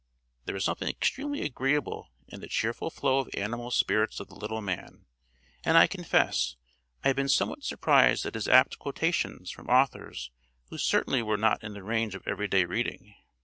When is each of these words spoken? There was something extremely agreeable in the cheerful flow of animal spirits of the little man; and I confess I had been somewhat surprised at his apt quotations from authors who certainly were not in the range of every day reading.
There 0.45 0.55
was 0.55 0.65
something 0.65 0.87
extremely 0.87 1.43
agreeable 1.43 2.09
in 2.27 2.41
the 2.41 2.47
cheerful 2.47 2.89
flow 2.89 3.19
of 3.19 3.29
animal 3.35 3.69
spirits 3.69 4.19
of 4.19 4.29
the 4.29 4.33
little 4.33 4.59
man; 4.59 5.05
and 5.63 5.77
I 5.77 5.85
confess 5.85 6.55
I 7.03 7.09
had 7.09 7.15
been 7.15 7.29
somewhat 7.29 7.63
surprised 7.63 8.25
at 8.25 8.33
his 8.33 8.47
apt 8.47 8.79
quotations 8.79 9.51
from 9.51 9.69
authors 9.69 10.31
who 10.69 10.79
certainly 10.79 11.21
were 11.21 11.37
not 11.37 11.63
in 11.63 11.73
the 11.73 11.83
range 11.83 12.15
of 12.15 12.23
every 12.25 12.47
day 12.47 12.65
reading. 12.65 13.13